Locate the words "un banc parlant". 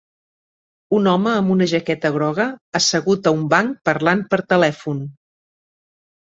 3.39-4.27